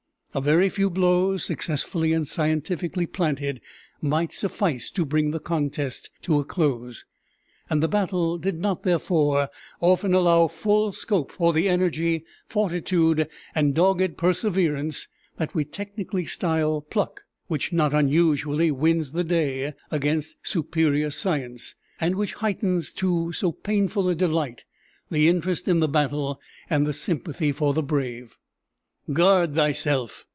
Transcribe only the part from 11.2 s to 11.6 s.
for